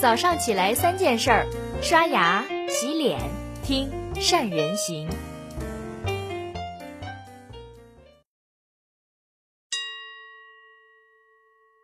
[0.00, 1.46] 早上起来三件事儿：
[1.82, 3.18] 刷牙、洗脸、
[3.64, 5.08] 听善人行。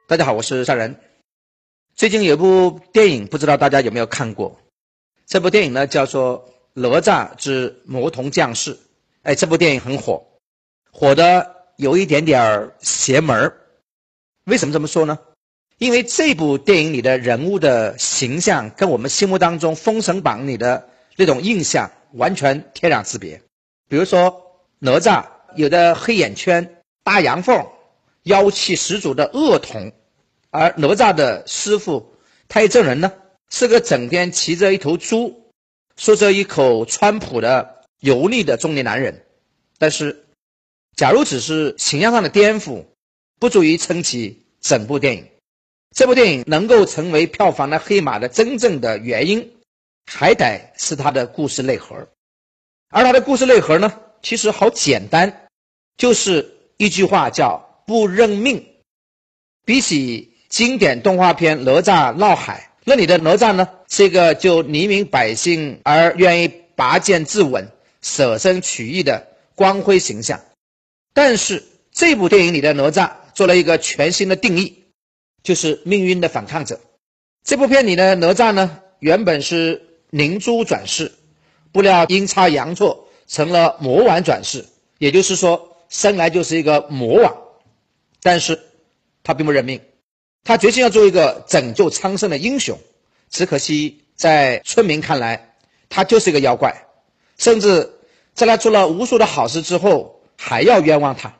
[0.06, 1.00] 大家好，我是善人。
[1.96, 4.60] 最近有部电影，不知道大家有没有看过？
[5.26, 8.76] 这部电影呢叫做《哪吒之魔童降世》。
[9.24, 10.24] 哎，这部电影很火，
[10.92, 13.60] 火的有一点点邪门儿。
[14.44, 15.18] 为什么这么说呢？
[15.78, 23.42] 因为这部电影里的人物的形象跟我们心目当中《封神榜》里的那种印象完全天壤之别。
[23.88, 24.42] 比如说
[24.78, 25.24] 哪吒
[25.56, 27.66] 有的黑眼圈、大阳凤，
[28.22, 29.92] 妖气十足的恶童，
[30.50, 32.14] 而哪吒的师傅
[32.48, 33.12] 太乙真人呢，
[33.50, 35.50] 是个整天骑着一头猪、
[35.96, 39.24] 说着一口川普的油腻的中年男人。
[39.76, 40.24] 但是，
[40.96, 42.84] 假如只是形象上的颠覆，
[43.40, 45.26] 不足以撑起整部电影。
[45.94, 49.52] 这部电影能够成为票房的黑马的真正的原因，
[50.06, 52.08] 还得是它的故事内核。
[52.90, 55.46] 而它的故事内核呢，其实好简单，
[55.96, 58.66] 就是一句话叫“不认命”。
[59.64, 67.68] 比起经典动画片《哪吒闹海》，那里的哪吒呢，是一个就黎民百姓而愿意拔剑自刎、
[68.02, 70.40] 舍身取义的光辉形象。
[71.12, 74.83] 但是这部电影里的哪吒做了一个全新的定义。
[75.44, 76.80] 就是命运的反抗者。
[77.44, 81.12] 这部片里的哪吒呢，原本是灵珠转世，
[81.70, 84.64] 不料阴差阳错成了魔丸转世，
[84.98, 87.36] 也就是说，生来就是一个魔王。
[88.22, 88.58] 但是，
[89.22, 89.82] 他并不认命，
[90.44, 92.78] 他决心要做一个拯救苍生的英雄。
[93.28, 95.56] 只可惜，在村民看来，
[95.90, 96.86] 他就是一个妖怪，
[97.36, 97.92] 甚至
[98.32, 101.36] 在他做了无数的好事之后，还要冤枉他。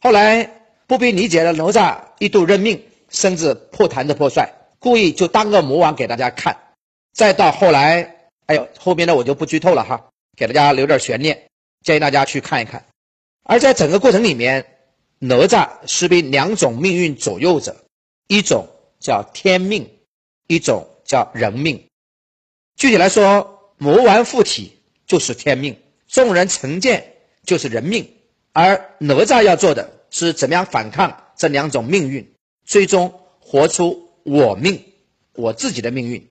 [0.00, 0.50] 后来，
[0.86, 2.82] 不必理解的哪吒一度认命。
[3.14, 6.56] 甚至破坛子破帅，故意就当个魔王给大家看。
[7.12, 11.44] 再到后来，哎呦，后面的我就不剧透了哈，给大家留点悬念，
[11.84, 12.84] 建议大家去看一看。
[13.44, 14.66] 而在整个过程里面，
[15.20, 17.76] 哪吒是被两种命运左右着，
[18.26, 18.66] 一种
[18.98, 19.88] 叫天命，
[20.48, 21.86] 一种叫人命。
[22.74, 28.10] 具体来说，魔丸附体就是天命，众人成见就是人命。
[28.52, 32.33] 而哪吒要做的是怎么样反抗这两种命运。
[32.64, 34.82] 最终活出我命，
[35.34, 36.28] 我自己的命运。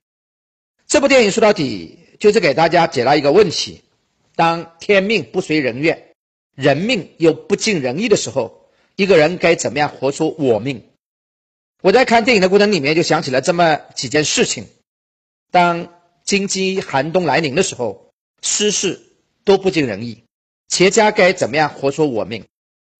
[0.86, 3.82] 这部电影说到底就是给大家解答一个问题：
[4.36, 6.10] 当天命不随人愿，
[6.54, 10.84] 人命又不尽人意的时候，一个人该怎么样活出我命？
[11.82, 14.66] 我在看电影的过程里面就想起了这么几件事情：
[15.50, 15.92] 当
[16.24, 18.10] 经济寒冬来临的时候，
[18.42, 19.00] 失事
[19.44, 20.24] 都不尽人意，
[20.68, 22.44] 企业家该怎么样活出我命？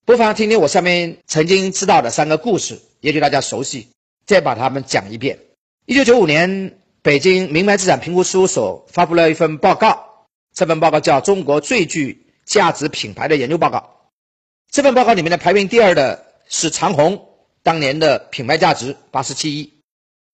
[0.05, 2.79] 不妨听听我下面曾经知道的三个故事。
[3.05, 3.89] 也许大家熟悉，
[4.25, 5.39] 再把它们讲一遍。
[5.85, 13.79] 一九九五年，北京名牌资产评估事务所发布了一份报告，这份报告叫《中国最具价值品牌的研究报告》。
[14.71, 17.27] 这份报告里面的排名第二的是长虹，
[17.63, 19.75] 当年的品牌价值八十七亿；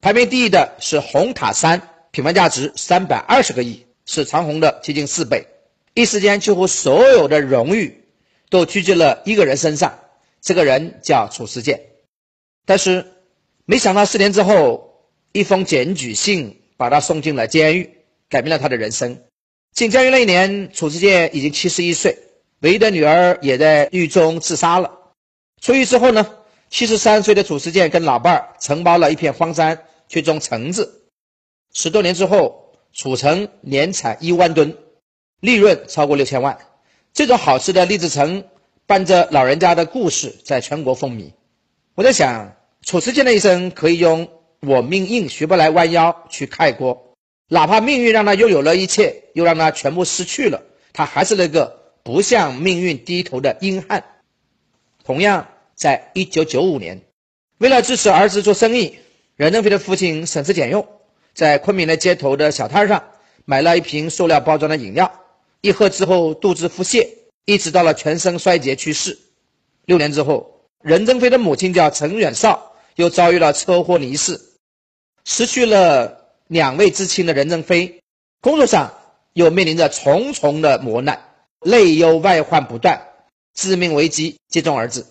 [0.00, 5.48] 排名第一的是红塔山，品牌价值三百二十个亿，是长虹的接近四倍。
[5.94, 8.04] 一时间，几乎所有的荣誉
[8.48, 9.98] 都聚集了一个人身上，
[10.40, 11.89] 这个人叫褚时健。
[12.66, 13.04] 但是，
[13.64, 17.98] 没想到四年之后，一封检举信把他送进了监狱，
[18.28, 19.22] 改变了他的人生。
[19.72, 22.16] 进监狱那一年，褚时健已经七十一岁，
[22.60, 24.90] 唯一的女儿也在狱中自杀了。
[25.60, 26.26] 出狱之后呢，
[26.68, 31.02] 七十三岁的褚时健跟老伴儿承包了一片荒山去种橙子。
[31.72, 34.76] 十多年之后，褚橙年产一万吨，
[35.40, 36.58] 利润超过六千万。
[37.12, 38.44] 这种好吃的栗子橙，
[38.86, 41.32] 伴着老人家的故事，在全国风靡。
[42.00, 42.56] 我在想。
[42.82, 44.30] 褚时健的一生可以用
[44.66, 47.14] “我命硬，学不来弯腰”去概括。
[47.46, 50.62] 哪怕命运让他拥有了一切，又让他全部失去了，
[50.94, 54.02] 他还是那个不向命运低头的硬汉。
[55.04, 57.02] 同样，在一九九五年，
[57.58, 58.98] 为了支持儿子做生意，
[59.36, 60.88] 任正非的父亲省吃俭用，
[61.34, 63.10] 在昆明的街头的小摊上
[63.44, 65.20] 买了一瓶塑料包装的饮料，
[65.60, 67.06] 一喝之后肚子腹泻，
[67.44, 69.18] 一直到了全身衰竭去世。
[69.84, 72.66] 六年之后，任正非的母亲叫陈远绍。
[72.96, 74.38] 又遭遇了车祸离世，
[75.24, 78.02] 失去了两位至亲的任正非，
[78.42, 78.92] 工作上
[79.32, 81.18] 又面临着重重的磨难，
[81.64, 83.00] 内忧外患不断，
[83.54, 85.06] 致命危机接踵而至。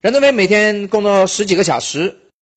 [0.00, 2.16] 任正非每天工作十几个小时，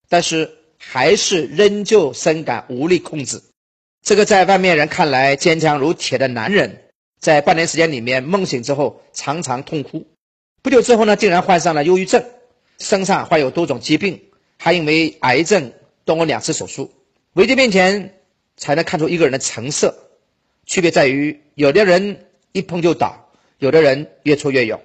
[0.10, 3.44] 但是还是仍旧深感无力控制。
[4.02, 6.86] 这个在外面人看来坚强如铁的男人，
[7.20, 10.08] 在半年时间里面梦醒之后，常常痛哭。
[10.62, 12.24] 不久之后呢，竟然患上了忧郁症，
[12.80, 14.22] 身上患有多种疾病。
[14.60, 15.72] 还因为癌症
[16.04, 16.92] 动过两次手术，
[17.34, 18.22] 危机面前
[18.58, 19.96] 才能看出一个人的成色。
[20.66, 24.82] 区别在于，有的人一碰就倒，有的人越挫越勇。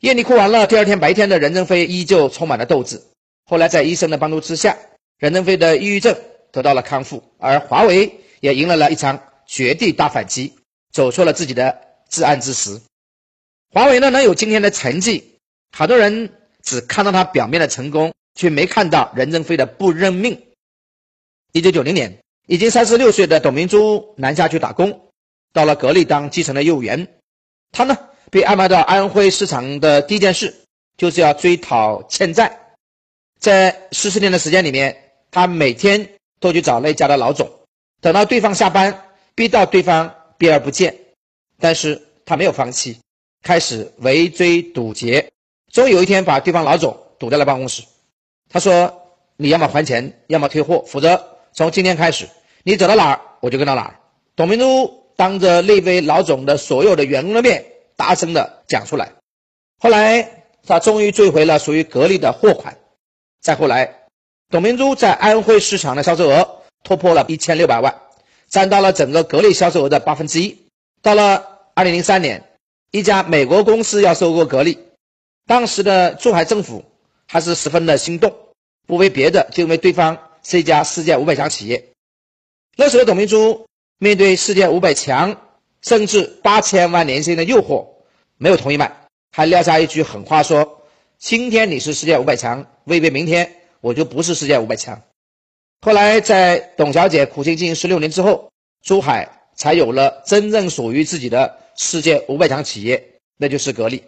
[0.00, 3.02] 夜里哭完了，第二天白天的任正非依旧充满了斗志。
[3.44, 4.76] 后来在医生的帮助之下，
[5.18, 6.16] 任正非的抑郁症
[6.52, 10.52] 得到了康复，而华为也迎来了一场绝地大反击，
[10.92, 11.76] 走出了自己的
[12.08, 12.80] 至暗之时。
[13.76, 15.38] 华为呢能有今天的成绩，
[15.70, 16.32] 好多人
[16.62, 20.46] 只看到他表面的成功，却没看到任正非的不认命。
[21.52, 25.10] 一九九零年，已经三十六岁的董明珠南下去打工，
[25.52, 27.06] 到了格力当基层的业务员。
[27.70, 27.94] 他呢？
[28.30, 30.54] 被安排到安徽市场的第一件事，
[30.96, 32.58] 就是要追讨欠债。
[33.38, 34.96] 在十四年的时间里面，
[35.30, 37.46] 他每天都去找那家的老总，
[38.00, 40.98] 等到对方下班，逼到对方避而不见。
[41.60, 42.98] 但是他没有放弃，
[43.42, 45.30] 开始围追堵截，
[45.72, 47.82] 终于有一天把对方老总堵在了办公室。
[48.48, 49.02] 他说
[49.36, 52.28] ：“你要么还钱，要么退货，否则从今天开始，
[52.62, 53.96] 你走到哪儿我就跟到哪儿。”
[54.36, 57.64] 董明珠当着那位老总的所有的员工的面。
[57.98, 59.10] 大声的讲出来。
[59.78, 62.76] 后来，他终于追回了属于格力的货款。
[63.40, 63.90] 再后来，
[64.50, 68.02] 董明珠在安徽市场的销售额突破了一千六百万，
[68.50, 70.66] 占到了整个格力销售额的八分之一。
[71.00, 71.42] 到了
[71.72, 72.44] 二零零三年，
[72.90, 74.78] 一家美国公司要收购格力，
[75.46, 76.84] 当时的珠海政府
[77.26, 78.34] 还是十分的心动，
[78.86, 81.92] 不为别的，就因为对方是一家世界五百强企业。
[82.76, 83.66] 那时候，董明珠
[83.98, 85.40] 面对世界五百强。
[85.82, 87.86] 甚至八千万年薪的诱惑，
[88.38, 90.82] 没有同意卖，还撂下一句狠话说
[91.16, 95.02] ：“今天你是世界五百强，未必明天我就不是世界五百强。”
[95.82, 98.50] 后来在董小姐苦心经营十六年之后，
[98.82, 104.04] 珠海才有了真正属于自己的世界五百强企业，那就是格力。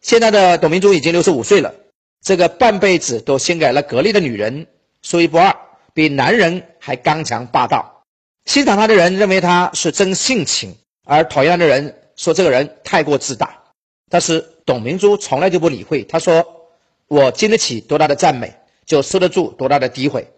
[0.00, 1.74] 现在的董明珠已经六十五岁了，
[2.22, 4.66] 这个半辈子都献给了格力的女人，
[5.02, 5.54] 说一不二，
[5.92, 8.04] 比男人还刚强霸道。
[8.46, 13.64] 欣赏她的人认为她是真性情，而讨厌她的人说这个人太过自大。
[14.08, 16.70] 但是董明珠从来就不理会，她说
[17.06, 18.54] ：“我经得起多大的赞美，
[18.86, 20.28] 就受得住多大的诋毁。”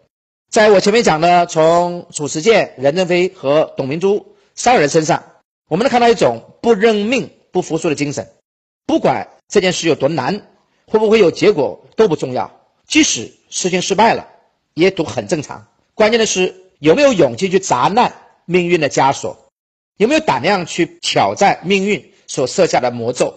[0.50, 5.31] 在我前面讲的，从褚时健、任正非和董明珠三个人身上，
[5.72, 8.30] 我们能看到一种不认命、不服输的精神。
[8.84, 10.46] 不管这件事有多难，
[10.84, 12.60] 会不会有结果都不重要。
[12.86, 14.28] 即使事情失败了，
[14.74, 15.66] 也都很正常。
[15.94, 16.58] 关键的是。
[16.82, 18.12] 有没有勇气去砸烂
[18.44, 19.46] 命运的枷锁？
[19.98, 23.32] 有没有胆量去挑战命运所设下的魔咒？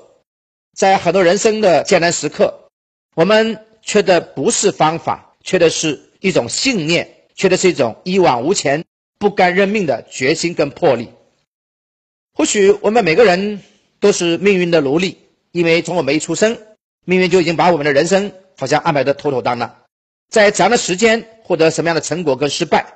[0.75, 2.71] 在很多人生的艰难时刻，
[3.13, 8.83] 我们缺的不是方法，缺的是一种信念，缺的是一种一往无前、
[9.19, 11.11] 不甘认命的决心跟魄力。
[12.37, 13.61] 或许我们每个人
[14.01, 15.17] 都是命运的奴隶，
[15.53, 16.57] 因为从我们一出生，
[17.05, 19.83] 命运就已经把我们的人生好像安排的妥妥当当，
[20.29, 22.93] 在怎样的时间获得什么样的成果跟失败。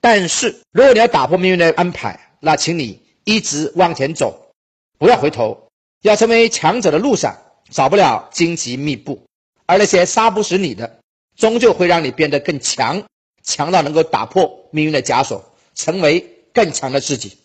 [0.00, 4.52] 但是，如果你要打破命运的安排，那请你一直往前走，
[4.96, 5.68] 不要回头。
[6.00, 7.36] 要成为强者的路上，
[7.70, 9.26] 少不了荆棘密布，
[9.66, 11.00] 而那些杀不死你的，
[11.36, 13.02] 终究会让你变得更强，
[13.42, 16.20] 强到能够打破命运的枷锁，成为
[16.54, 17.36] 更强的自己。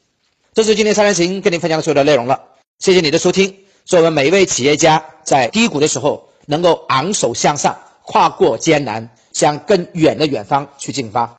[0.54, 2.44] 这是今天三人行跟你分享的所有的内容了。
[2.78, 3.66] 谢谢你的收听。
[3.86, 11.36] 祝我们每一位企业家在低谷的时候，能够昂首向上，跨过艰难，向更远的远方去进发。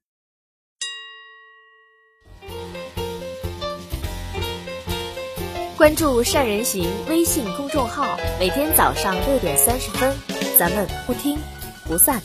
[5.76, 10.12] 关注善人行微信公众号，每天早上六点三十分，
[10.58, 11.38] 咱们不听
[11.86, 12.20] 不散。